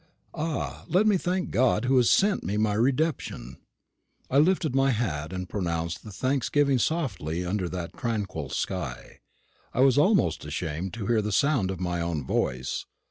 [0.33, 3.57] Ah, let me thank God, who has sent me my redemption.
[4.31, 9.19] I lifted my hat, and pronounced the thanksgiving softly under that tranquil sky.
[9.75, 12.87] I was almost ashamed to hear the sound of my own voice.